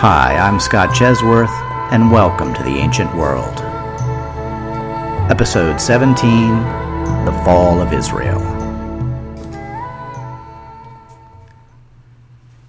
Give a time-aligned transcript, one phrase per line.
[0.00, 1.52] Hi, I'm Scott Chesworth,
[1.92, 3.58] and welcome to the Ancient World.
[5.30, 6.56] Episode 17
[7.26, 8.40] The Fall of Israel.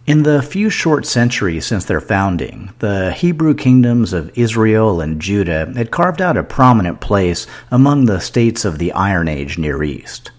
[0.06, 5.72] In the few short centuries since their founding, the Hebrew kingdoms of Israel and Judah
[5.74, 10.32] had carved out a prominent place among the states of the Iron Age Near East.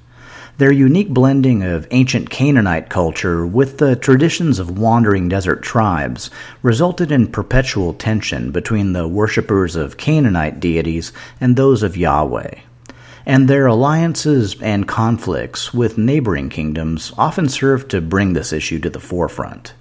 [0.59, 6.31] Their unique blending of ancient Canaanite culture with the traditions of wandering desert tribes
[6.63, 12.61] resulted in perpetual tension between the worshippers of Canaanite deities and those of Yahweh.
[13.25, 18.91] And their alliances and conflicts with neighboring kingdoms often served to bring this issue to
[18.91, 19.73] the forefront.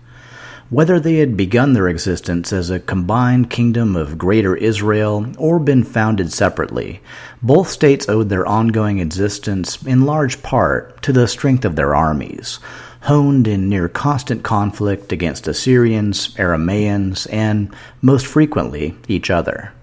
[0.71, 5.83] Whether they had begun their existence as a combined kingdom of Greater Israel or been
[5.83, 7.01] founded separately,
[7.41, 12.59] both states owed their ongoing existence in large part to the strength of their armies,
[13.01, 19.73] honed in near constant conflict against Assyrians, Aramaeans, and, most frequently, each other.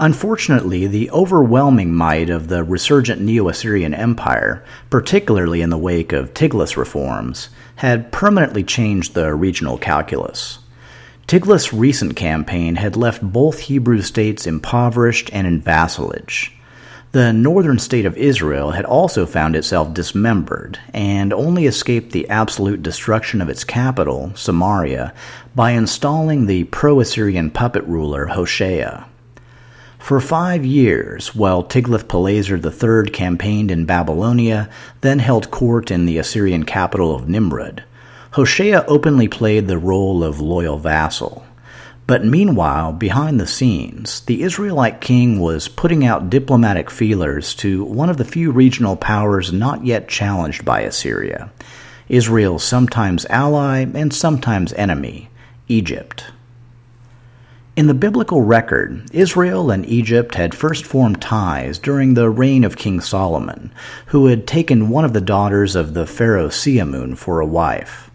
[0.00, 6.34] Unfortunately, the overwhelming might of the resurgent Neo Assyrian Empire, particularly in the wake of
[6.34, 10.58] Tiglath's reforms, had permanently changed the regional calculus.
[11.28, 16.50] Tiglath's recent campaign had left both Hebrew states impoverished and in vassalage.
[17.12, 22.82] The northern state of Israel had also found itself dismembered and only escaped the absolute
[22.82, 25.14] destruction of its capital, Samaria,
[25.54, 29.04] by installing the pro Assyrian puppet ruler Hoshea.
[30.04, 34.68] For five years, while Tiglath-Pileser III campaigned in Babylonia,
[35.00, 37.84] then held court in the Assyrian capital of Nimrud,
[38.32, 41.46] Hoshea openly played the role of loyal vassal.
[42.06, 48.10] But meanwhile, behind the scenes, the Israelite king was putting out diplomatic feelers to one
[48.10, 51.50] of the few regional powers not yet challenged by Assyria,
[52.10, 55.30] Israel's sometimes ally and sometimes enemy,
[55.66, 56.26] Egypt.
[57.76, 62.76] In the biblical record, Israel and Egypt had first formed ties during the reign of
[62.76, 63.72] King Solomon,
[64.06, 68.12] who had taken one of the daughters of the pharaoh Siamun for a wife.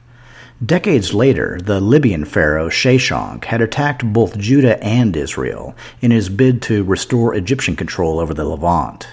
[0.65, 6.61] Decades later, the Libyan pharaoh Sheshonq had attacked both Judah and Israel in his bid
[6.61, 9.09] to restore Egyptian control over the Levant.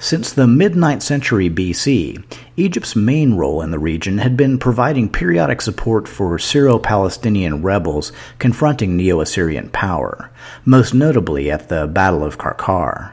[0.00, 2.22] Since the mid 9th century BC,
[2.56, 8.12] Egypt's main role in the region had been providing periodic support for Syro Palestinian rebels
[8.38, 10.30] confronting Neo Assyrian power,
[10.64, 13.10] most notably at the Battle of Qarqar.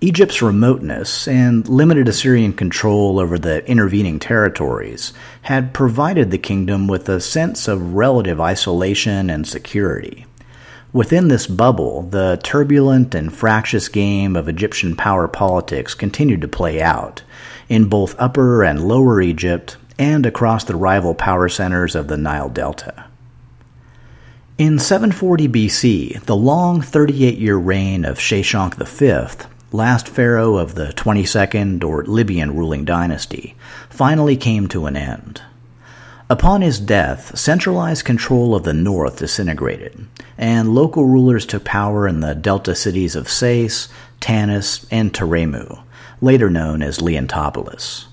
[0.00, 7.06] Egypt's remoteness and limited Assyrian control over the intervening territories had provided the kingdom with
[7.10, 10.24] a sense of relative isolation and security.
[10.92, 16.80] Within this bubble, the turbulent and fractious game of Egyptian power politics continued to play
[16.80, 17.22] out,
[17.68, 22.48] in both Upper and Lower Egypt and across the rival power centers of the Nile
[22.48, 23.04] Delta.
[24.56, 30.86] In 740 BC, the long 38 year reign of Sheshonq V, last pharaoh of the
[30.94, 33.56] 22nd or Libyan ruling dynasty,
[33.90, 35.42] finally came to an end.
[36.30, 42.20] Upon his death, centralized control of the north disintegrated, and local rulers took power in
[42.20, 43.88] the delta cities of Sais,
[44.20, 45.82] Tanis, and Teremu,
[46.20, 48.08] later known as Leontopolis.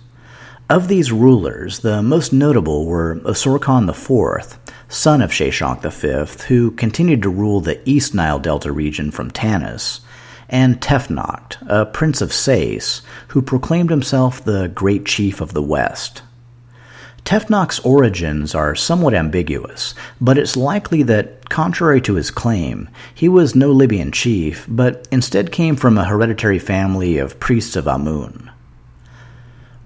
[0.69, 7.21] Of these rulers, the most notable were Osorkon IV, son of Sheshonq V, who continued
[7.23, 9.99] to rule the East Nile Delta region from Tanis,
[10.47, 16.21] and Tefnakht, a prince of Sais, who proclaimed himself the great chief of the West.
[17.25, 23.55] Tefnakht's origins are somewhat ambiguous, but it's likely that, contrary to his claim, he was
[23.55, 28.51] no Libyan chief, but instead came from a hereditary family of priests of Amun.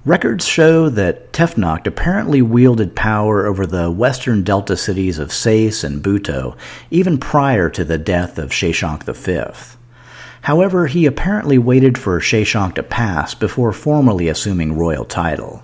[0.04, 6.04] Records show that Tefnakht apparently wielded power over the western delta cities of Sais and
[6.04, 6.58] Buto
[6.92, 9.78] even prior to the death of Sheshonq V.
[10.42, 15.64] However, he apparently waited for Sheshonq to pass before formally assuming royal title.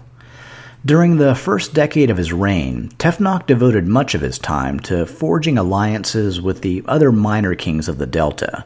[0.86, 5.58] During the first decade of his reign, Tefnakht devoted much of his time to forging
[5.58, 8.66] alliances with the other minor kings of the Delta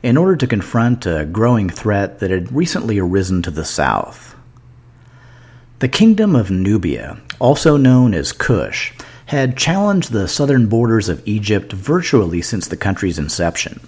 [0.00, 4.36] in order to confront a growing threat that had recently arisen to the south.
[5.80, 8.92] The Kingdom of Nubia, also known as Kush,
[9.26, 13.80] had challenged the southern borders of Egypt virtually since the country's inception.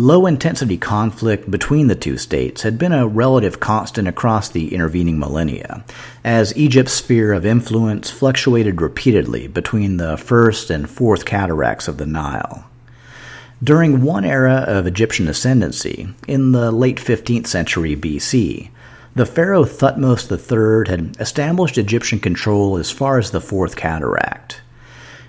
[0.00, 5.18] Low intensity conflict between the two states had been a relative constant across the intervening
[5.18, 5.84] millennia,
[6.24, 12.06] as Egypt's sphere of influence fluctuated repeatedly between the first and fourth cataracts of the
[12.06, 12.64] Nile.
[13.62, 18.70] During one era of Egyptian ascendancy, in the late 15th century BC,
[19.14, 24.62] the pharaoh Thutmose III had established Egyptian control as far as the Fourth Cataract.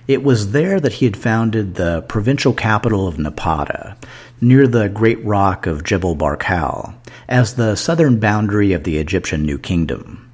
[0.08, 3.96] It was there that he had founded the provincial capital of Napata,
[4.42, 6.92] near the great rock of Jebel Barkal,
[7.28, 10.28] as the southern boundary of the Egyptian New Kingdom.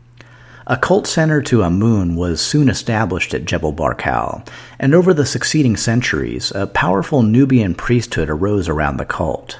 [0.66, 5.76] A cult center to Amun was soon established at Jebel Barkal, and over the succeeding
[5.76, 9.58] centuries, a powerful Nubian priesthood arose around the cult.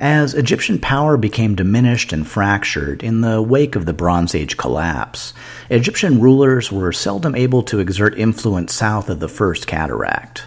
[0.00, 5.32] As Egyptian power became diminished and fractured in the wake of the Bronze Age collapse,
[5.70, 10.46] Egyptian rulers were seldom able to exert influence south of the First Cataract.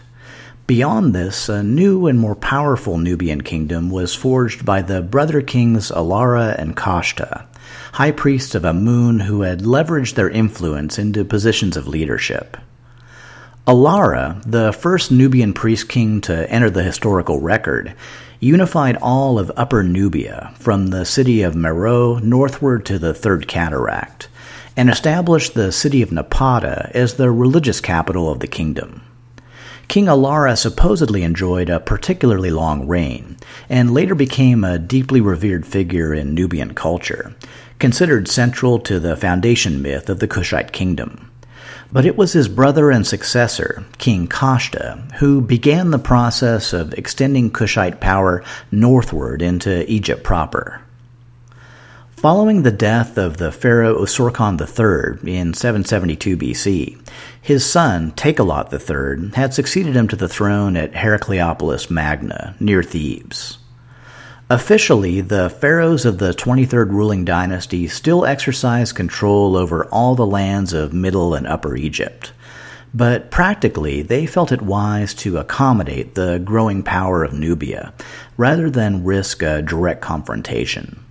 [0.69, 5.89] Beyond this, a new and more powerful Nubian kingdom was forged by the brother kings
[5.89, 7.47] Alara and Kashta,
[7.93, 12.55] high priests of Amun who had leveraged their influence into positions of leadership.
[13.65, 17.95] Alara, the first Nubian priest king to enter the historical record,
[18.39, 24.27] unified all of Upper Nubia, from the city of Meroe northward to the Third Cataract,
[24.77, 29.01] and established the city of Napata as the religious capital of the kingdom.
[29.89, 33.37] King Alara supposedly enjoyed a particularly long reign,
[33.69, 37.33] and later became a deeply revered figure in Nubian culture,
[37.79, 41.31] considered central to the foundation myth of the Kushite kingdom.
[41.91, 47.49] But it was his brother and successor, King Kashta, who began the process of extending
[47.49, 50.81] Kushite power northward into Egypt proper.
[52.21, 56.99] Following the death of the pharaoh Osorkon III in 772 BC,
[57.41, 63.59] his son, Takelot III, had succeeded him to the throne at Heracleopolis Magna, near Thebes.
[64.49, 70.73] Officially, the pharaohs of the 23rd ruling dynasty still exercised control over all the lands
[70.73, 72.33] of Middle and Upper Egypt.
[72.93, 77.93] But practically, they felt it wise to accommodate the growing power of Nubia,
[78.35, 81.05] rather than risk a direct confrontation.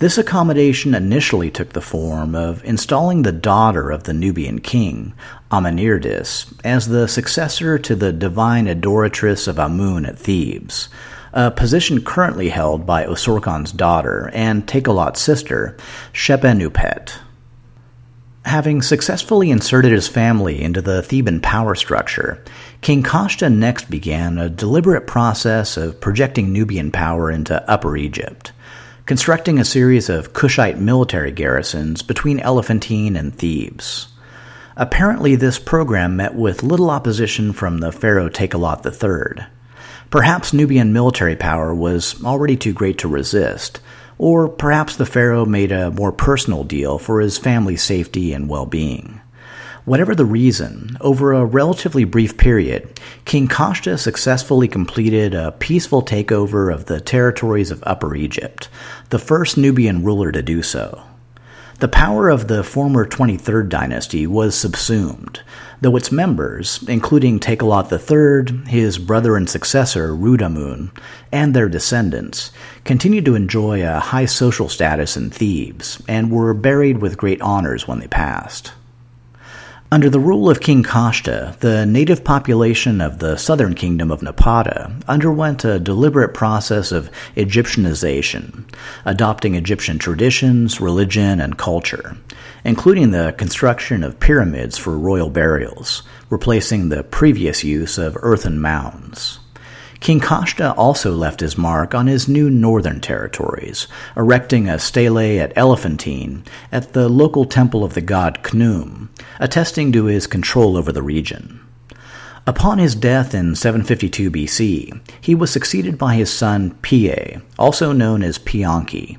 [0.00, 5.12] This accommodation initially took the form of installing the daughter of the Nubian king,
[5.52, 10.88] Amenirdis, as the successor to the divine adoratress of Amun at Thebes,
[11.34, 15.76] a position currently held by Osorkon's daughter and Takelot's sister,
[16.14, 17.12] Shepenupet.
[18.46, 22.42] Having successfully inserted his family into the Theban power structure,
[22.80, 28.52] King Kashta next began a deliberate process of projecting Nubian power into Upper Egypt
[29.06, 34.08] constructing a series of Kushite military garrisons between Elephantine and Thebes.
[34.76, 39.46] Apparently, this program met with little opposition from the pharaoh Takelot III.
[40.10, 43.80] Perhaps Nubian military power was already too great to resist,
[44.18, 48.66] or perhaps the pharaoh made a more personal deal for his family's safety and well
[48.66, 49.19] being.
[49.86, 56.72] Whatever the reason, over a relatively brief period, King Kashta successfully completed a peaceful takeover
[56.72, 58.68] of the territories of Upper Egypt,
[59.08, 61.02] the first Nubian ruler to do so.
[61.78, 65.40] The power of the former 23rd dynasty was subsumed,
[65.80, 70.90] though its members, including Takelot III, his brother and successor Rudamun,
[71.32, 72.52] and their descendants,
[72.84, 77.88] continued to enjoy a high social status in Thebes and were buried with great honors
[77.88, 78.72] when they passed.
[79.92, 85.02] Under the rule of King Kashta, the native population of the southern kingdom of Napata
[85.08, 88.72] underwent a deliberate process of Egyptianization,
[89.04, 92.16] adopting Egyptian traditions, religion, and culture,
[92.64, 99.39] including the construction of pyramids for royal burials, replacing the previous use of earthen mounds.
[100.00, 105.52] King Kashta also left his mark on his new northern territories, erecting a stele at
[105.56, 106.42] Elephantine
[106.72, 111.60] at the local temple of the god Khnum, attesting to his control over the region.
[112.46, 118.22] Upon his death in 752 BC, he was succeeded by his son Piye, also known
[118.22, 119.18] as Piankhi,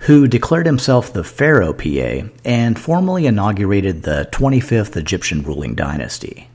[0.00, 6.48] who declared himself the Pharaoh Piye and formally inaugurated the 25th Egyptian ruling dynasty.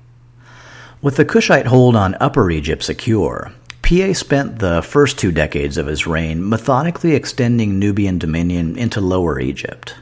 [0.99, 3.51] With the Kushite hold on Upper Egypt secure,
[3.87, 9.39] Piye spent the first two decades of his reign methodically extending Nubian dominion into Lower
[9.39, 9.95] Egypt.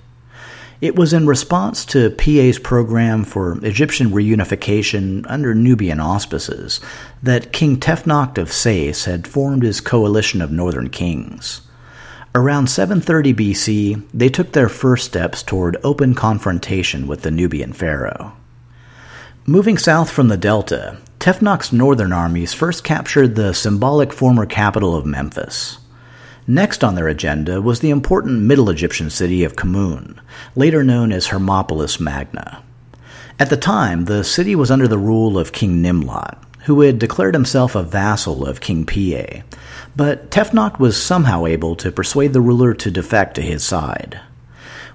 [0.81, 6.81] It was in response to Piye's program for Egyptian reunification under Nubian auspices
[7.21, 11.61] that King Tefnakht of Sais had formed his coalition of northern kings.
[12.33, 18.33] Around 730 BC, they took their first steps toward open confrontation with the Nubian pharaoh.
[19.45, 25.07] Moving south from the delta, Tefnakht's northern armies first captured the symbolic former capital of
[25.07, 25.79] Memphis.
[26.45, 30.21] Next on their agenda was the important Middle Egyptian city of Kmun,
[30.55, 32.61] later known as Hermopolis Magna.
[33.39, 37.33] At the time, the city was under the rule of King Nimlot, who had declared
[37.33, 39.41] himself a vassal of King Piye,
[39.95, 44.19] but Tefnakht was somehow able to persuade the ruler to defect to his side.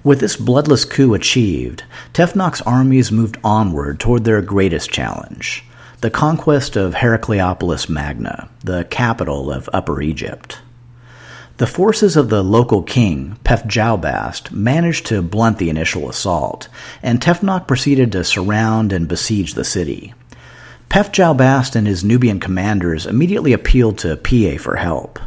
[0.04, 1.82] With this bloodless coup achieved,
[2.14, 5.64] Tefnakht's armies moved onward toward their greatest challenge
[6.00, 10.60] the conquest of Heracleopolis Magna, the capital of Upper Egypt.
[11.58, 16.68] The forces of the local king, Pefjaubast, managed to blunt the initial assault,
[17.02, 20.14] and Tefnakht proceeded to surround and besiege the city.
[20.88, 25.18] Pefjaubast and his Nubian commanders immediately appealed to Piye for help.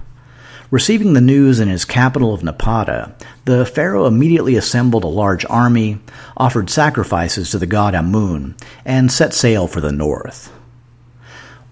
[0.72, 3.14] Receiving the news in his capital of Napata,
[3.46, 6.00] the pharaoh immediately assembled a large army,
[6.36, 10.52] offered sacrifices to the god Amun, and set sail for the north.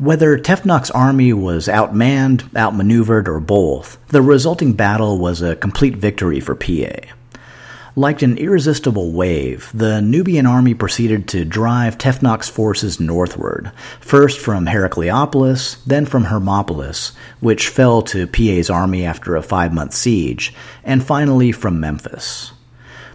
[0.01, 6.39] Whether Tefnakht's army was outmanned, outmaneuvered, or both, the resulting battle was a complete victory
[6.39, 7.05] for Piye.
[7.95, 14.65] Like an irresistible wave, the Nubian army proceeded to drive Tefnakht's forces northward, first from
[14.65, 20.51] Heracleopolis, then from Hermopolis, which fell to Piye's army after a five month siege,
[20.83, 22.53] and finally from Memphis.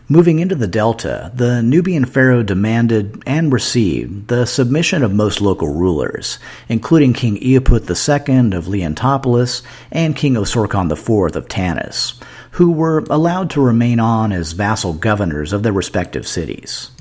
[0.09, 5.67] Moving into the Delta, the Nubian pharaoh demanded and received the submission of most local
[5.75, 12.23] rulers, including King Iuput II of Leontopolis and King Osorkon IV of Tanis,
[12.53, 16.93] who were allowed to remain on as vassal governors of their respective cities.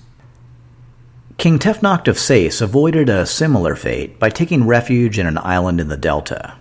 [1.37, 5.89] King Tefnakht of Sais avoided a similar fate by taking refuge in an island in
[5.89, 6.55] the Delta.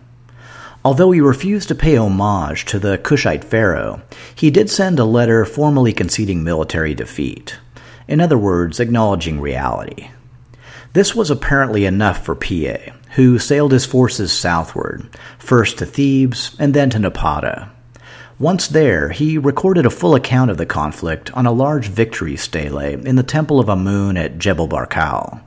[0.85, 4.03] Although he refused to pay homage to the Kushite pharaoh,
[4.35, 7.59] he did send a letter formally conceding military defeat.
[8.07, 10.11] In other words, acknowledging reality.
[10.93, 16.75] This was apparently enough for Piye, who sailed his forces southward, first to Thebes and
[16.75, 17.71] then to Napata.
[18.39, 22.79] Once there, he recorded a full account of the conflict on a large victory stele
[22.79, 25.41] in the temple of Amun at Jebel Barkal.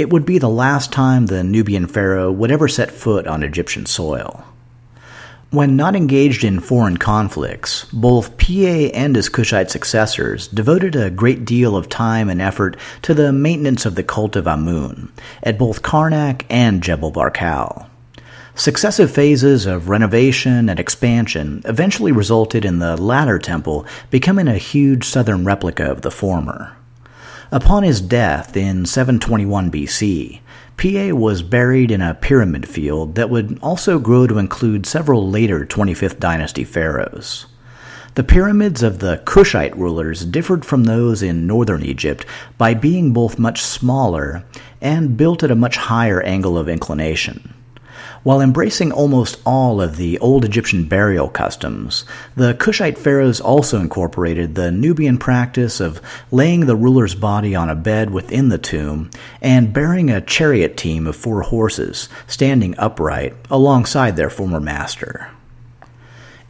[0.00, 3.86] It would be the last time the Nubian pharaoh would ever set foot on Egyptian
[3.86, 4.44] soil.
[5.54, 11.44] When not engaged in foreign conflicts, both Piye and his Kushite successors devoted a great
[11.44, 15.12] deal of time and effort to the maintenance of the cult of Amun
[15.44, 17.86] at both Karnak and Jebel Barkal.
[18.56, 25.04] Successive phases of renovation and expansion eventually resulted in the latter temple becoming a huge
[25.04, 26.76] southern replica of the former.
[27.52, 30.40] Upon his death in 721 BC,
[30.76, 35.64] Piye was buried in a pyramid field that would also grow to include several later
[35.64, 37.46] 25th dynasty pharaohs.
[38.16, 42.26] The pyramids of the Kushite rulers differed from those in northern Egypt
[42.58, 44.44] by being both much smaller
[44.80, 47.53] and built at a much higher angle of inclination.
[48.24, 54.54] While embracing almost all of the old Egyptian burial customs, the Kushite pharaohs also incorporated
[54.54, 56.00] the Nubian practice of
[56.30, 59.10] laying the ruler's body on a bed within the tomb
[59.42, 65.33] and bearing a chariot team of four horses standing upright alongside their former master.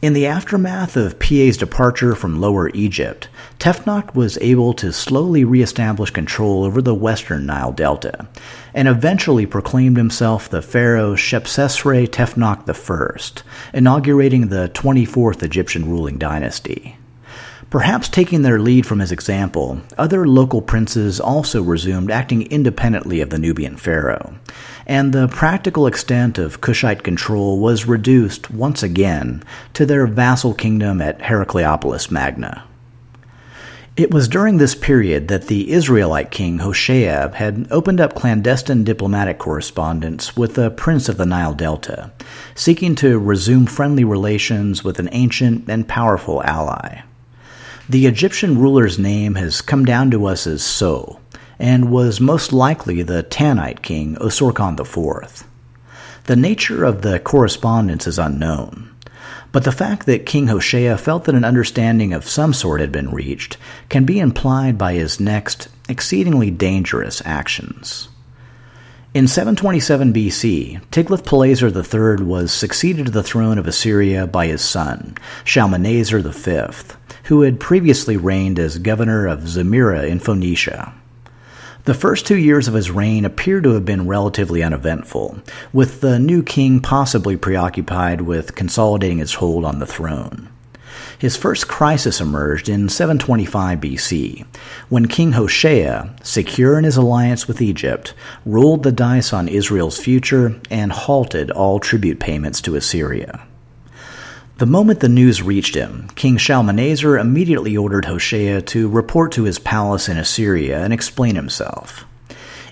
[0.05, 6.11] In the aftermath of Piye's departure from Lower Egypt, Tefnakht was able to slowly reestablish
[6.11, 8.27] control over the western Nile Delta,
[8.71, 16.97] and eventually proclaimed himself the pharaoh Shepsesre Tefnakht I, inaugurating the 24th Egyptian ruling dynasty.
[17.71, 23.31] Perhaps taking their lead from his example, other local princes also resumed acting independently of
[23.31, 24.35] the Nubian pharaoh,
[24.85, 31.01] and the practical extent of Kushite control was reduced once again to their vassal kingdom
[31.01, 32.63] at Heracleopolis Magna.
[33.97, 39.39] It was during this period that the Israelite king Hoshea had opened up clandestine diplomatic
[39.39, 42.11] correspondence with the prince of the Nile Delta,
[42.55, 47.03] seeking to resume friendly relations with an ancient and powerful ally.
[47.87, 51.21] The Egyptian ruler's name has come down to us as So,
[51.59, 55.43] and was most likely the Tanite king Osorkon IV.
[56.25, 58.89] The nature of the correspondence is unknown,
[59.51, 63.11] but the fact that King Hoshea felt that an understanding of some sort had been
[63.11, 63.57] reached
[63.89, 68.09] can be implied by his next, exceedingly dangerous actions.
[69.13, 75.15] In 727 BC, Tiglath-Pileser III was succeeded to the throne of Assyria by his son,
[75.45, 76.93] Shalmaneser V,
[77.25, 80.93] who had previously reigned as governor of Zamira in Phoenicia.
[81.85, 85.37] The first two years of his reign appear to have been relatively uneventful,
[85.71, 90.49] with the new king possibly preoccupied with consolidating his hold on the throne.
[91.19, 94.47] His first crisis emerged in 725 BC,
[94.89, 98.15] when King Hoshea, secure in his alliance with Egypt,
[98.47, 103.45] rolled the dice on Israel's future and halted all tribute payments to Assyria.
[104.57, 109.59] The moment the news reached him, King Shalmaneser immediately ordered Hoshea to report to his
[109.59, 112.05] palace in Assyria and explain himself.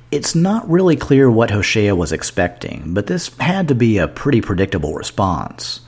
[0.09, 4.39] It's not really clear what Hoshea was expecting, but this had to be a pretty
[4.39, 5.81] predictable response.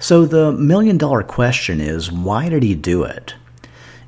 [0.00, 3.34] So the million dollar question is why did he do it?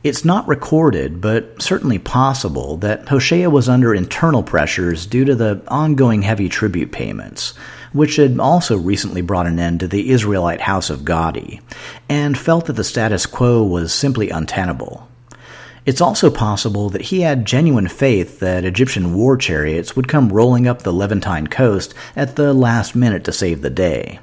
[0.02, 5.62] It's not recorded, but certainly possible, that Hoshea was under internal pressures due to the
[5.68, 7.54] ongoing heavy tribute payments,
[7.92, 11.60] which had also recently brought an end to the Israelite house of Gadi,
[12.08, 15.08] and felt that the status quo was simply untenable.
[15.86, 20.66] It's also possible that he had genuine faith that Egyptian war chariots would come rolling
[20.68, 24.20] up the Levantine coast at the last minute to save the day.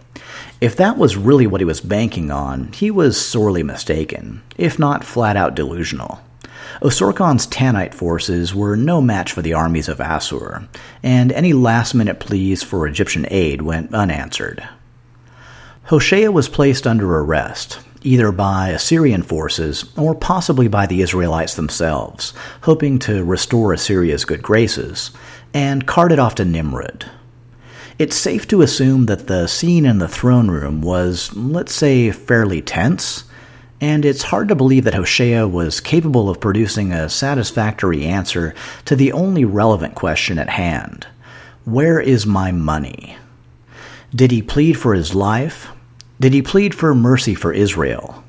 [0.61, 5.03] If that was really what he was banking on, he was sorely mistaken, if not
[5.03, 6.21] flat out delusional.
[6.81, 10.67] Osorkon's Tanite forces were no match for the armies of Assur,
[11.03, 14.67] and any last minute pleas for Egyptian aid went unanswered.
[15.85, 22.33] Hoshea was placed under arrest, either by Assyrian forces or possibly by the Israelites themselves,
[22.61, 25.11] hoping to restore Assyria's good graces,
[25.53, 27.05] and carted off to Nimrud,
[27.97, 32.61] it's safe to assume that the scene in the throne room was, let's say, fairly
[32.61, 33.23] tense,
[33.81, 38.55] and it's hard to believe that Hoshea was capable of producing a satisfactory answer
[38.85, 41.07] to the only relevant question at hand
[41.65, 43.17] Where is my money?
[44.13, 45.69] Did he plead for his life?
[46.19, 48.23] Did he plead for mercy for Israel?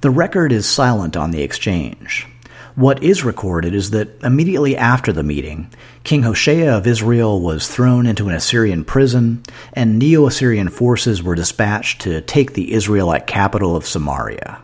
[0.00, 2.26] The record is silent on the exchange.
[2.74, 5.72] What is recorded is that immediately after the meeting,
[6.04, 11.34] King Hoshea of Israel was thrown into an Assyrian prison, and Neo Assyrian forces were
[11.34, 14.60] dispatched to take the Israelite capital of Samaria.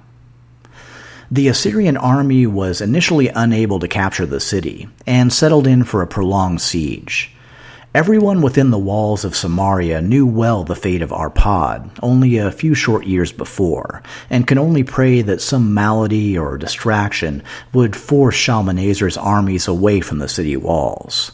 [1.34, 6.06] The Assyrian army was initially unable to capture the city and settled in for a
[6.06, 7.32] prolonged siege.
[7.92, 12.72] Everyone within the walls of Samaria knew well the fate of Arpad only a few
[12.72, 17.42] short years before, and could only pray that some malady or distraction
[17.72, 21.32] would force Shalmaneser's armies away from the city walls.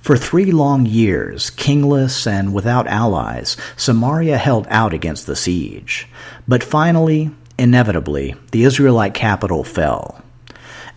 [0.00, 6.08] For three long years, kingless and without allies, Samaria held out against the siege.
[6.48, 10.22] But finally, inevitably, the Israelite capital fell.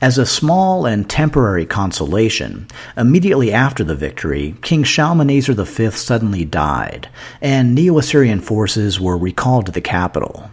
[0.01, 7.07] As a small and temporary consolation, immediately after the victory, King Shalmaneser V suddenly died,
[7.41, 10.49] and Neo Assyrian forces were recalled to the capital.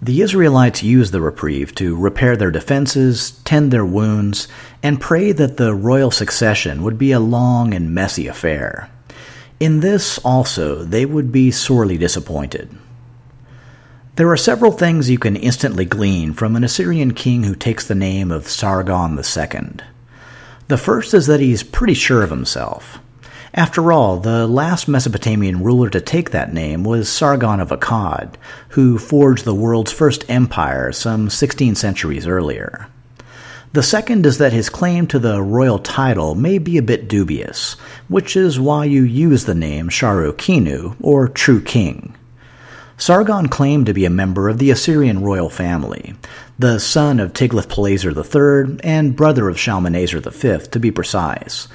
[0.00, 4.46] The Israelites used the reprieve to repair their defenses, tend their wounds,
[4.82, 8.90] and pray that the royal succession would be a long and messy affair.
[9.58, 12.70] In this also they would be sorely disappointed.
[14.18, 17.94] There are several things you can instantly glean from an Assyrian king who takes the
[17.94, 19.76] name of Sargon II.
[20.66, 22.98] The first is that he's pretty sure of himself.
[23.54, 28.34] After all, the last Mesopotamian ruler to take that name was Sargon of Akkad,
[28.70, 32.88] who forged the world's first empire some 16 centuries earlier.
[33.72, 37.74] The second is that his claim to the royal title may be a bit dubious,
[38.08, 42.16] which is why you use the name Sharu Kinu, or True King.
[43.00, 46.16] Sargon claimed to be a member of the Assyrian royal family,
[46.58, 51.68] the son of Tiglath-Pileser III and brother of Shalmaneser V, to be precise.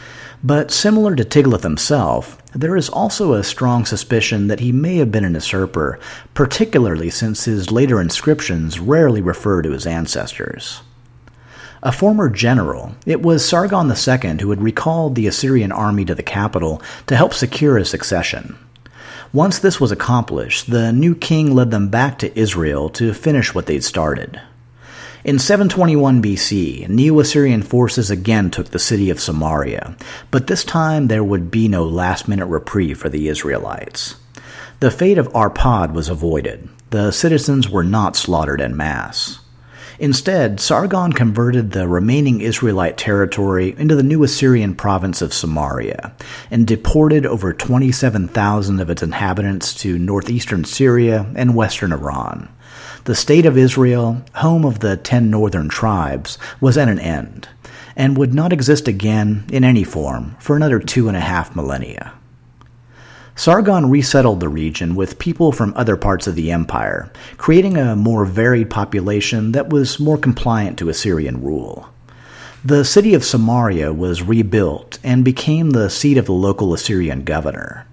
[0.44, 5.14] But similar to Tiglath himself, there is also a strong suspicion that he may have
[5.14, 5.98] been an usurper,
[6.34, 10.82] particularly since his later inscriptions rarely refer to his ancestors.
[11.82, 16.22] A former general, it was Sargon II who had recalled the Assyrian army to the
[16.22, 18.58] capital to help secure his succession.
[19.34, 23.66] Once this was accomplished, the new king led them back to Israel to finish what
[23.66, 24.40] they'd started.
[25.24, 29.96] In 721 BC, Neo Assyrian forces again took the city of Samaria,
[30.30, 34.18] but this time there would be no last minute reprieve for the Israelites.
[34.82, 36.70] The fate of Arpad was avoided.
[36.92, 39.40] The citizens were not slaughtered en masse.
[40.04, 46.14] Instead, Sargon converted the remaining Israelite territory into the new Assyrian province of Samaria
[46.52, 52.50] and deported over 27,000 of its inhabitants to northeastern Syria and western Iran.
[53.06, 57.48] The state of Israel, home of the ten northern tribes, was at an end
[57.96, 62.12] and would not exist again in any form for another two and a half millennia.
[63.36, 68.26] Sargon resettled the region with people from other parts of the empire, creating a more
[68.26, 71.90] varied population that was more compliant to Assyrian rule.
[72.64, 77.88] The city of Samaria was rebuilt and became the seat of the local Assyrian governor.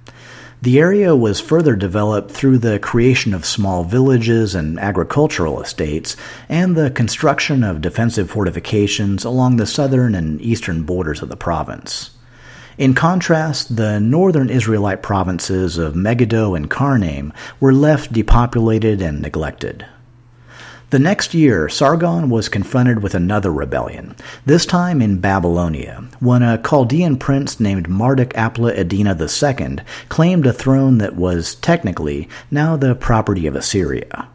[0.62, 6.16] The area was further developed through the creation of small villages and agricultural estates
[6.50, 12.10] and the construction of defensive fortifications along the southern and eastern borders of the province.
[12.80, 19.84] In contrast, the northern Israelite provinces of Megiddo and Karnaim were left depopulated and neglected.
[20.88, 24.16] The next year, Sargon was confronted with another rebellion,
[24.46, 30.52] this time in Babylonia, when a Chaldean prince named Marduk Apla Iddina II claimed a
[30.54, 34.26] throne that was, technically, now the property of Assyria.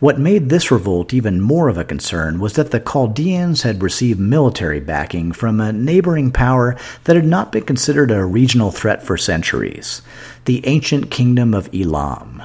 [0.00, 4.20] What made this revolt even more of a concern was that the Chaldeans had received
[4.20, 9.16] military backing from a neighboring power that had not been considered a regional threat for
[9.16, 10.02] centuries
[10.44, 12.42] the ancient kingdom of Elam.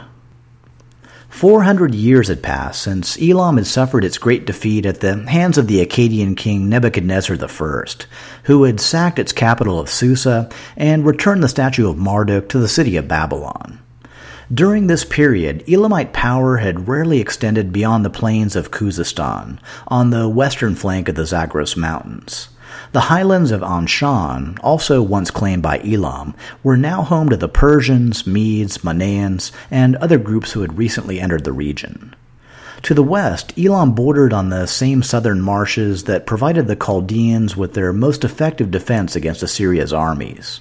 [1.34, 5.66] 400 years had passed since Elam had suffered its great defeat at the hands of
[5.68, 7.84] the Akkadian king Nebuchadnezzar I,
[8.44, 12.68] who had sacked its capital of Susa and returned the statue of Marduk to the
[12.68, 13.80] city of Babylon.
[14.54, 20.30] During this period, Elamite power had rarely extended beyond the plains of Khuzestan, on the
[20.30, 22.50] western flank of the Zagros Mountains.
[22.92, 28.28] The highlands of Anshan, also once claimed by Elam, were now home to the Persians,
[28.28, 32.14] Medes, Manaeans, and other groups who had recently entered the region.
[32.84, 37.74] To the west, Elam bordered on the same southern marshes that provided the Chaldeans with
[37.74, 40.60] their most effective defense against Assyria's armies.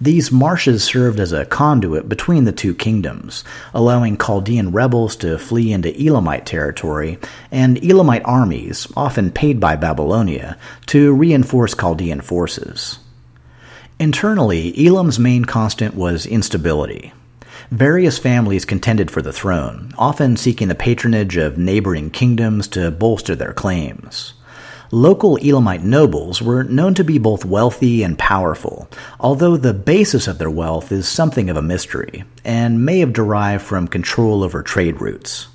[0.00, 5.72] These marshes served as a conduit between the two kingdoms, allowing Chaldean rebels to flee
[5.72, 7.18] into Elamite territory
[7.50, 12.98] and Elamite armies, often paid by Babylonia, to reinforce Chaldean forces.
[13.98, 17.12] Internally, Elam's main constant was instability.
[17.70, 23.36] Various families contended for the throne, often seeking the patronage of neighboring kingdoms to bolster
[23.36, 24.34] their claims.
[24.94, 30.36] Local Elamite nobles were known to be both wealthy and powerful, although the basis of
[30.36, 35.00] their wealth is something of a mystery, and may have derived from control over trade
[35.00, 35.48] routes.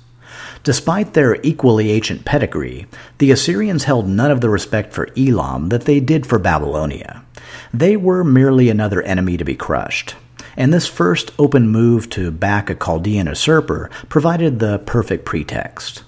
[0.64, 5.84] Despite their equally ancient pedigree, the Assyrians held none of the respect for Elam that
[5.84, 7.22] they did for Babylonia.
[7.72, 10.16] They were merely another enemy to be crushed.
[10.56, 16.02] And this first open move to back a Chaldean usurper provided the perfect pretext.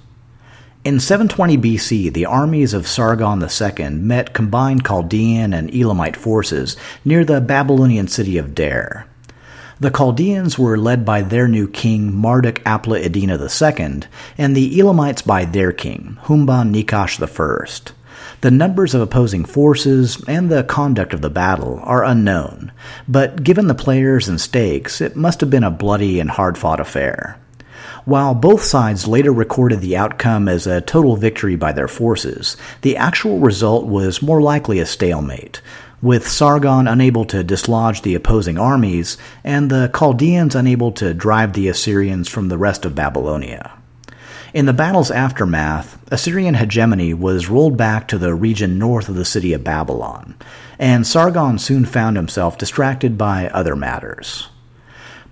[0.82, 7.22] In 720 BC, the armies of Sargon II met combined Chaldean and Elamite forces near
[7.22, 9.04] the Babylonian city of Der.
[9.78, 15.20] The Chaldeans were led by their new king Marduk Apla Iddina II, and the Elamites
[15.20, 17.92] by their king, Humban Nikash I.
[18.40, 22.72] The numbers of opposing forces and the conduct of the battle are unknown,
[23.06, 26.80] but given the players and stakes, it must have been a bloody and hard fought
[26.80, 27.38] affair.
[28.10, 32.96] While both sides later recorded the outcome as a total victory by their forces, the
[32.96, 35.62] actual result was more likely a stalemate,
[36.02, 41.68] with Sargon unable to dislodge the opposing armies and the Chaldeans unable to drive the
[41.68, 43.70] Assyrians from the rest of Babylonia.
[44.52, 49.24] In the battle's aftermath, Assyrian hegemony was rolled back to the region north of the
[49.24, 50.34] city of Babylon,
[50.80, 54.48] and Sargon soon found himself distracted by other matters.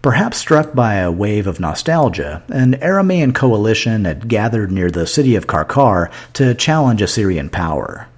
[0.08, 5.36] Perhaps struck by a wave of nostalgia, an Aramaean coalition had gathered near the city
[5.36, 8.08] of Karkar to challenge Assyrian power.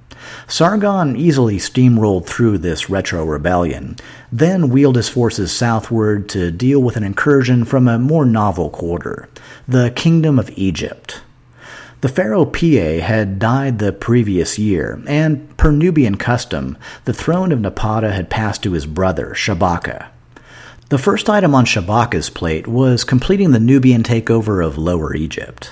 [0.47, 3.97] Sargon easily steamrolled through this retro rebellion,
[4.31, 9.29] then wheeled his forces southward to deal with an incursion from a more novel quarter,
[9.67, 11.23] the Kingdom of Egypt.
[12.03, 17.59] The pharaoh Piye had died the previous year, and per Nubian custom, the throne of
[17.59, 20.07] Napata had passed to his brother, Shabaka.
[20.91, 25.71] The first item on Shabaka's plate was completing the Nubian takeover of Lower Egypt.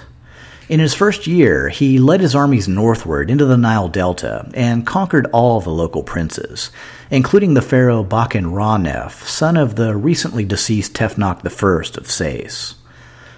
[0.68, 5.26] In his first year, he led his armies northward into the Nile Delta and conquered
[5.32, 6.70] all the local princes,
[7.10, 12.76] including the pharaoh Bakenranef, son of the recently deceased Tefnakht I of Sais.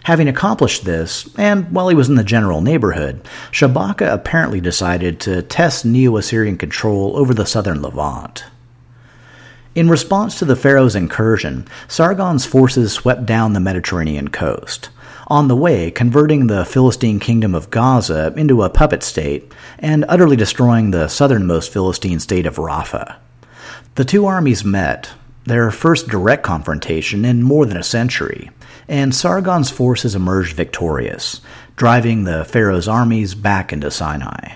[0.03, 5.40] Having accomplished this, and while he was in the general neighborhood, Shabaka apparently decided to
[5.40, 8.45] test Neo Assyrian control over the southern Levant.
[9.75, 14.91] In response to the pharaoh's incursion, Sargon's forces swept down the Mediterranean coast.
[15.31, 20.35] on the way converting the Philistine kingdom of Gaza into a puppet state and utterly
[20.35, 23.17] destroying the southernmost Philistine state of Raphia.
[23.95, 25.11] The two armies met,
[25.45, 28.51] their first direct confrontation in more than a century,
[28.89, 31.41] and Sargon's forces emerged victorious,
[31.77, 34.55] driving the Pharaoh's armies back into Sinai.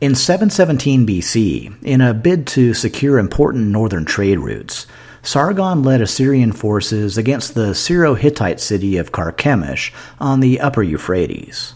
[0.00, 4.86] In 717 BC, in a bid to secure important northern trade routes,
[5.24, 11.74] Sargon led Assyrian forces against the Syro Hittite city of Carchemish on the upper Euphrates.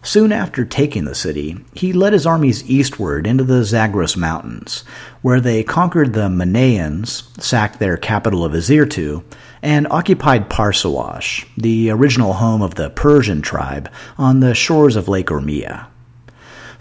[0.00, 4.82] Soon after taking the city, he led his armies eastward into the Zagros Mountains,
[5.20, 9.24] where they conquered the Manaeans, sacked their capital of Izirtu,
[9.60, 15.26] and occupied Parsawash, the original home of the Persian tribe, on the shores of Lake
[15.26, 15.88] Urmia.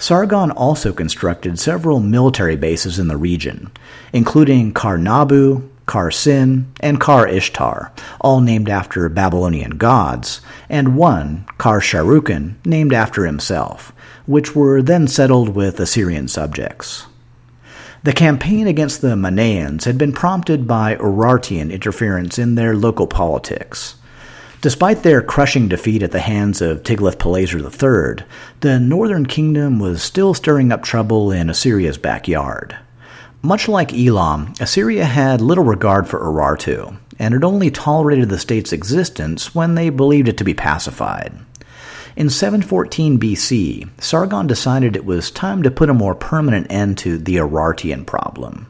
[0.02, 3.70] Sargon also constructed several military bases in the region,
[4.12, 11.46] including Kar Nabu, Kar Sin, and Kar Ishtar, all named after Babylonian gods, and one,
[11.60, 13.94] Kar Sharukin, named after himself,
[14.26, 17.06] which were then settled with Assyrian subjects.
[18.02, 23.98] The campaign against the Manaeans had been prompted by Urartian interference in their local politics.
[24.62, 28.24] Despite their crushing defeat at the hands of Tiglath-Pileser III,
[28.60, 32.78] the northern kingdom was still stirring up trouble in Assyria's backyard.
[33.42, 38.72] Much like Elam, Assyria had little regard for Urartu, and had only tolerated the state's
[38.72, 41.34] existence when they believed it to be pacified.
[42.16, 47.18] In 714 BC, Sargon decided it was time to put a more permanent end to
[47.18, 48.68] the Urartian problem.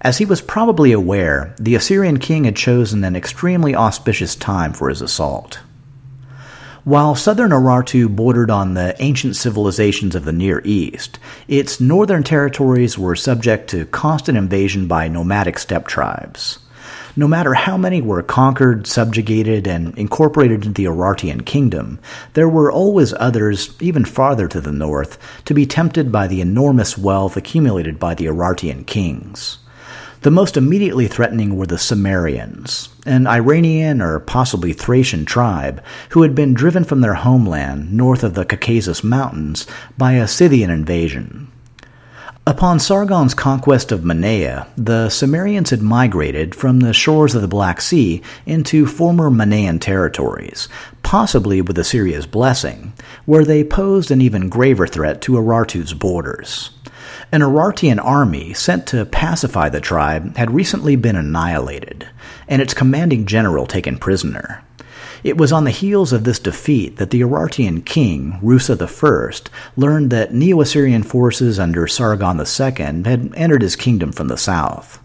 [0.00, 4.88] As he was probably aware, the Assyrian king had chosen an extremely auspicious time for
[4.88, 5.58] his assault.
[6.84, 12.96] While southern Urartu bordered on the ancient civilizations of the Near East, its northern territories
[12.96, 16.60] were subject to constant invasion by nomadic steppe tribes.
[17.16, 21.98] No matter how many were conquered, subjugated, and incorporated into the Urartian kingdom,
[22.34, 26.96] there were always others, even farther to the north, to be tempted by the enormous
[26.96, 29.58] wealth accumulated by the Urartian kings.
[30.22, 36.34] The most immediately threatening were the Cimmerians, an Iranian or possibly Thracian tribe who had
[36.34, 39.64] been driven from their homeland north of the Caucasus Mountains
[39.96, 41.52] by a Scythian invasion.
[42.48, 47.80] Upon Sargon's conquest of Manea, the Cimmerians had migrated from the shores of the Black
[47.80, 50.66] Sea into former Manaean territories,
[51.04, 52.92] possibly with Assyria's blessing,
[53.24, 56.70] where they posed an even graver threat to Urartu's borders.
[57.30, 62.08] An Urartian army sent to pacify the tribe had recently been annihilated,
[62.48, 64.62] and its commanding general taken prisoner.
[65.22, 70.10] It was on the heels of this defeat that the Urartian king, Rusa I, learned
[70.10, 74.98] that Neo Assyrian forces under Sargon II had entered his kingdom from the south.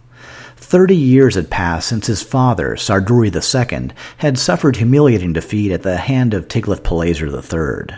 [0.56, 5.98] Thirty years had passed since his father, Sarduri II, had suffered humiliating defeat at the
[5.98, 7.98] hand of Tiglath-Pileser III.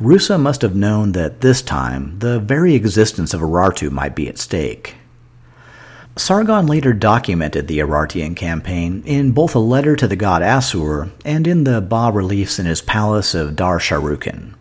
[0.00, 4.36] Rusa must have known that this time the very existence of Urartu might be at
[4.36, 4.96] stake.
[6.16, 11.46] Sargon later documented the Urartian campaign in both a letter to the god Assur and
[11.46, 14.52] in the bas reliefs in his palace of Dur Sharrukin.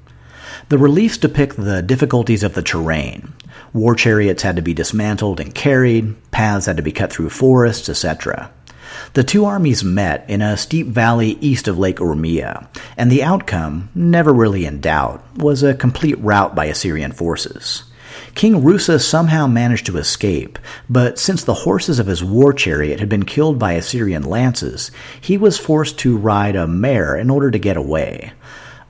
[0.70, 3.34] The reliefs depict the difficulties of the terrain.
[3.74, 7.90] War chariots had to be dismantled and carried, paths had to be cut through forests,
[7.90, 8.52] etc.
[9.14, 12.68] The two armies met in a steep valley east of Lake Urmia,
[12.98, 17.84] and the outcome, never really in doubt, was a complete rout by Assyrian forces.
[18.34, 23.08] King Rusa somehow managed to escape, but since the horses of his war chariot had
[23.10, 27.60] been killed by Assyrian lances, he was forced to ride a mare in order to
[27.60, 28.34] get away.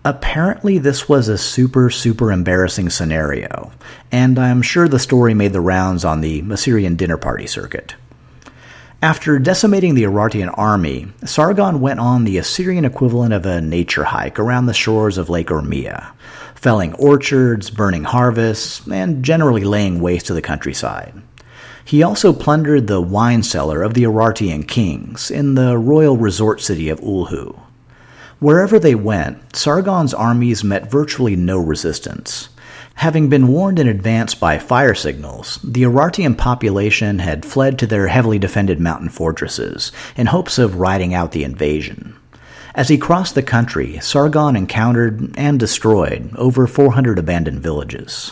[0.04, 3.72] Apparently, this was a super, super embarrassing scenario,
[4.12, 7.96] and I'm sure the story made the rounds on the Assyrian dinner party circuit.
[9.06, 14.40] After decimating the Urartian army, Sargon went on the Assyrian equivalent of a nature hike
[14.40, 16.08] around the shores of Lake Urmia,
[16.56, 21.14] felling orchards, burning harvests, and generally laying waste to the countryside.
[21.86, 26.90] He also plundered the wine cellar of the Urartian kings in the royal resort city
[26.90, 27.60] of Ulhu.
[28.40, 32.50] Wherever they went, Sargon's armies met virtually no resistance.
[32.96, 38.08] Having been warned in advance by fire signals, the Urartian population had fled to their
[38.08, 42.16] heavily defended mountain fortresses in hopes of riding out the invasion.
[42.74, 48.32] As he crossed the country, Sargon encountered and destroyed over 400 abandoned villages.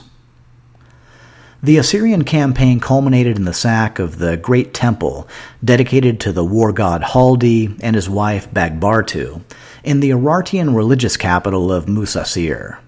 [1.61, 5.29] The Assyrian campaign culminated in the sack of the great temple
[5.63, 9.41] dedicated to the war god Haldi and his wife Bagbartu
[9.83, 12.79] in the Urartian religious capital of Musasir.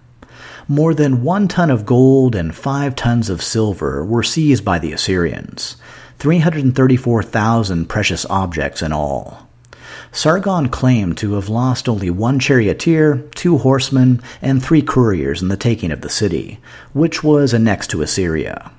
[0.67, 4.93] More than one ton of gold and five tons of silver were seized by the
[4.93, 5.77] Assyrians,
[6.17, 9.47] 334,000 precious objects in all.
[10.11, 15.57] Sargon claimed to have lost only one charioteer, two horsemen, and three couriers in the
[15.57, 16.59] taking of the city,
[16.93, 18.71] which was annexed to Assyria.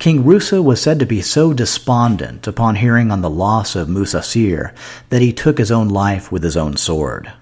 [0.00, 4.74] King Rusa was said to be so despondent upon hearing on the loss of Musasir
[5.10, 7.32] that he took his own life with his own sword.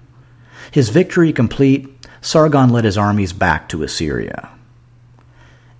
[0.69, 1.87] His victory complete,
[2.21, 4.49] Sargon led his armies back to Assyria.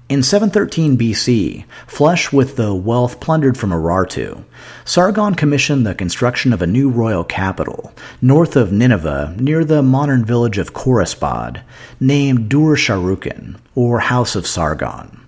[0.09, 4.43] In 713 BC, flush with the wealth plundered from Urartu,
[4.83, 10.25] Sargon commissioned the construction of a new royal capital north of Nineveh near the modern
[10.25, 11.61] village of Khorsabad,
[11.99, 15.21] named Dur Sharrukin, or House of Sargon.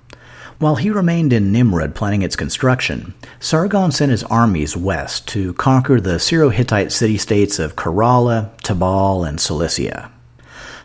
[0.60, 6.02] While he remained in Nimrud planning its construction, Sargon sent his armies west to conquer
[6.02, 10.12] the Syro Hittite city states of Kerala, Tabal, and Cilicia.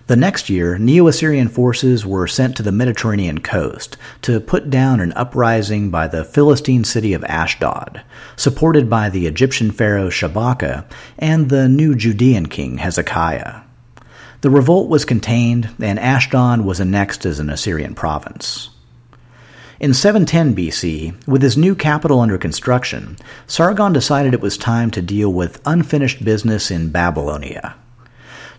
[0.09, 5.01] The next year, Neo Assyrian forces were sent to the Mediterranean coast to put down
[5.01, 8.01] an uprising by the Philistine city of Ashdod,
[8.35, 10.87] supported by the Egyptian pharaoh Shabaka
[11.19, 13.61] and the new Judean king Hezekiah.
[14.41, 18.71] The revolt was contained, and Ashdod was annexed as an Assyrian province.
[19.79, 25.03] In 710 BC, with his new capital under construction, Sargon decided it was time to
[25.03, 27.75] deal with unfinished business in Babylonia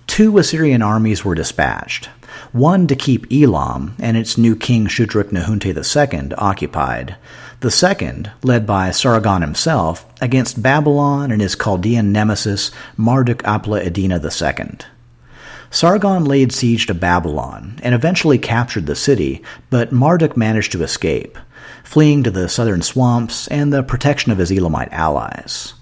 [0.10, 2.10] two Assyrian armies were dispatched
[2.52, 7.16] one to keep Elam and its new king Shutruk Nehunte II occupied,
[7.60, 14.20] the second, led by Sargon himself, against Babylon and his Chaldean nemesis Marduk Apla Iddina
[14.20, 14.80] II.
[15.70, 21.38] Sargon laid siege to Babylon and eventually captured the city, but Marduk managed to escape,
[21.84, 25.76] fleeing to the southern swamps and the protection of his Elamite allies.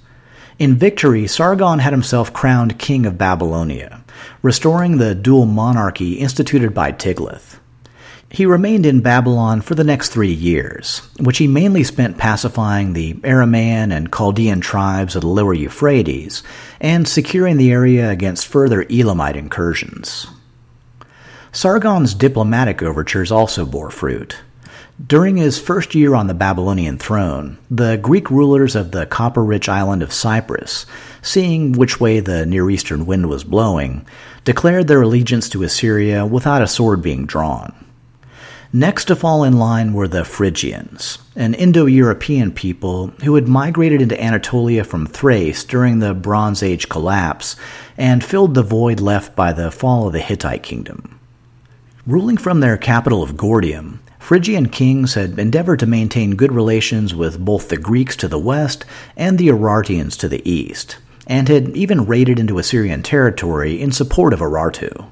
[0.60, 4.02] In victory, Sargon had himself crowned king of Babylonia,
[4.42, 7.60] restoring the dual monarchy instituted by Tiglath.
[8.30, 13.14] He remained in Babylon for the next three years, which he mainly spent pacifying the
[13.16, 16.44] Aramaean and Chaldean tribes of the lower Euphrates
[16.82, 20.28] and securing the area against further Elamite incursions.
[21.54, 24.38] Sargon's diplomatic overtures also bore fruit.
[25.06, 29.70] During his first year on the Babylonian throne, the Greek rulers of the copper rich
[29.70, 30.88] island of Cyprus,
[31.22, 34.08] seeing which way the Near Eastern wind was blowing,
[34.44, 37.76] declared their allegiance to Assyria without a sword being drawn.
[38.74, 44.02] Next to fall in line were the Phrygians, an Indo European people who had migrated
[44.02, 47.56] into Anatolia from Thrace during the Bronze Age collapse
[47.98, 51.20] and filled the void left by the fall of the Hittite kingdom.
[52.08, 57.40] Ruling from their capital of Gordium, Phrygian kings had endeavored to maintain good relations with
[57.40, 58.84] both the Greeks to the west
[59.16, 64.34] and the Urartians to the east and had even raided into Assyrian territory in support
[64.34, 65.06] of Urartu.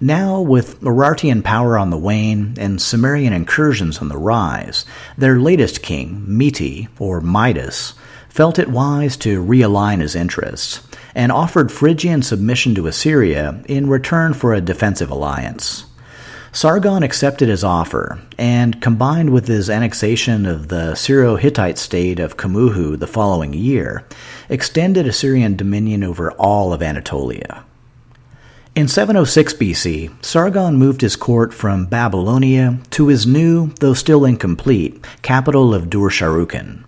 [0.00, 4.86] Now, with Urartian power on the wane and Cimmerian incursions on the rise,
[5.18, 7.92] their latest king, Miti, or Midas,
[8.30, 10.80] felt it wise to realign his interests
[11.14, 15.84] and offered Phrygian submission to Assyria in return for a defensive alliance.
[16.54, 22.36] Sargon accepted his offer, and combined with his annexation of the Syro Hittite state of
[22.36, 24.04] Kumuhu the following year,
[24.50, 27.64] extended Assyrian dominion over all of Anatolia.
[28.74, 35.02] In 706 BC, Sargon moved his court from Babylonia to his new, though still incomplete,
[35.22, 36.84] capital of Dur Sharrukin.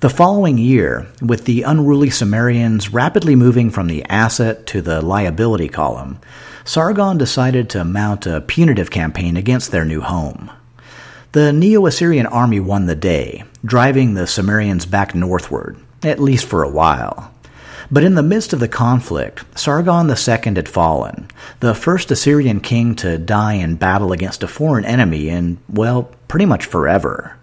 [0.00, 5.68] The following year, with the unruly Cimmerians rapidly moving from the asset to the liability
[5.68, 6.18] column,
[6.64, 10.50] Sargon decided to mount a punitive campaign against their new home.
[11.32, 16.62] The Neo Assyrian army won the day, driving the Cimmerians back northward, at least for
[16.62, 17.32] a while.
[17.90, 21.28] But in the midst of the conflict, Sargon II had fallen,
[21.60, 26.46] the first Assyrian king to die in battle against a foreign enemy in, well, pretty
[26.46, 27.36] much forever.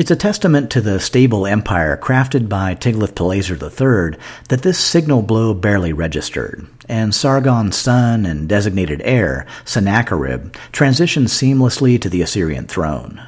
[0.00, 5.52] It's a testament to the stable empire crafted by Tiglath-Pileser III that this signal blow
[5.52, 13.20] barely registered, and Sargon's son and designated heir, Sennacherib, transitioned seamlessly to the Assyrian throne.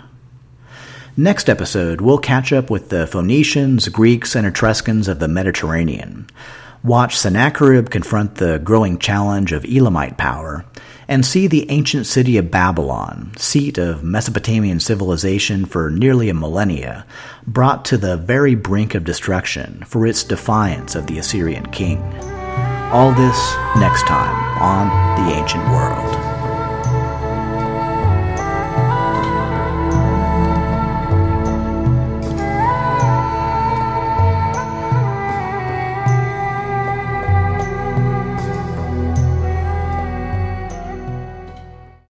[1.14, 6.26] Next episode, we'll catch up with the Phoenicians, Greeks, and Etruscans of the Mediterranean.
[6.82, 10.64] Watch Sennacherib confront the growing challenge of Elamite power,
[11.12, 17.04] and see the ancient city of Babylon, seat of Mesopotamian civilization for nearly a millennia,
[17.46, 21.98] brought to the very brink of destruction for its defiance of the Assyrian king.
[22.92, 26.21] All this next time on The Ancient World.